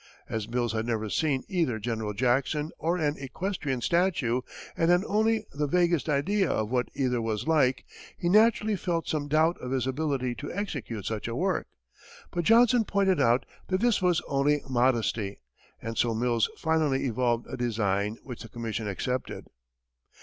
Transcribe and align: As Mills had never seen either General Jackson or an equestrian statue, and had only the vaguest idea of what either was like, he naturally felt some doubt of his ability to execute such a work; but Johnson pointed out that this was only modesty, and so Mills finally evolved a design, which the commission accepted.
As 0.27 0.49
Mills 0.49 0.73
had 0.73 0.87
never 0.87 1.11
seen 1.11 1.43
either 1.47 1.77
General 1.77 2.13
Jackson 2.13 2.71
or 2.79 2.97
an 2.97 3.17
equestrian 3.19 3.81
statue, 3.81 4.41
and 4.75 4.89
had 4.89 5.03
only 5.05 5.45
the 5.53 5.67
vaguest 5.67 6.09
idea 6.09 6.49
of 6.49 6.71
what 6.71 6.89
either 6.95 7.21
was 7.21 7.45
like, 7.47 7.85
he 8.17 8.27
naturally 8.27 8.75
felt 8.75 9.07
some 9.07 9.27
doubt 9.27 9.61
of 9.61 9.69
his 9.69 9.85
ability 9.85 10.33
to 10.33 10.51
execute 10.53 11.05
such 11.05 11.27
a 11.27 11.35
work; 11.35 11.67
but 12.31 12.45
Johnson 12.45 12.83
pointed 12.83 13.21
out 13.21 13.45
that 13.67 13.81
this 13.81 14.01
was 14.01 14.23
only 14.27 14.63
modesty, 14.67 15.37
and 15.79 15.99
so 15.99 16.15
Mills 16.15 16.49
finally 16.57 17.05
evolved 17.05 17.45
a 17.47 17.55
design, 17.55 18.17
which 18.23 18.41
the 18.41 18.49
commission 18.49 18.87
accepted. 18.87 19.51